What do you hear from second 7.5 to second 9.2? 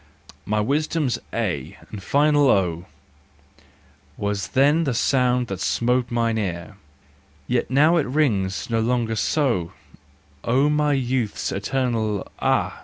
Yet now it rings no longer